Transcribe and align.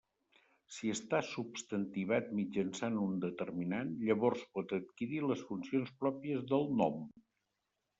Si 0.77 0.89
està 0.93 1.19
substantivat 1.27 2.33
mitjançant 2.39 2.99
un 3.03 3.15
determinant, 3.27 3.95
llavors 4.09 4.45
pot 4.57 4.77
adquirir 4.83 5.25
les 5.31 5.49
funcions 5.53 5.97
pròpies 6.05 6.47
del 6.55 6.71
nom. 6.85 7.03